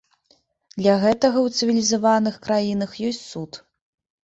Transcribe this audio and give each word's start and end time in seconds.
Для 0.77 0.95
гэтага 1.03 1.37
ў 1.43 1.47
цывілізаваных 1.59 2.41
краінах 2.49 2.91
ёсць 3.13 3.23
суд. 3.31 3.63